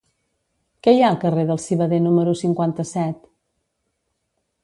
Què 0.85 0.93
hi 0.95 1.03
ha 1.03 1.09
al 1.09 1.17
carrer 1.23 1.43
del 1.51 1.59
Civader 1.65 2.01
número 2.07 2.35
cinquanta-set? 2.41 3.31